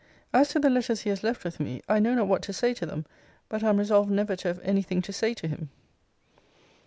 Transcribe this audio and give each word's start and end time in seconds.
As 0.33 0.49
to 0.49 0.57
the 0.59 0.71
letters 0.71 1.01
he 1.01 1.11
has 1.11 1.21
left 1.23 1.43
with 1.43 1.59
me, 1.59 1.79
I 1.87 1.99
know 1.99 2.15
not 2.15 2.27
what 2.27 2.41
to 2.41 2.53
say 2.53 2.73
to 2.73 2.87
them: 2.87 3.05
but 3.49 3.63
am 3.63 3.77
resolved 3.77 4.09
never 4.09 4.35
to 4.37 4.47
have 4.47 4.59
any 4.63 4.81
thing 4.81 5.03
to 5.03 5.13
say 5.13 5.35
to 5.35 5.47
him. 5.47 5.69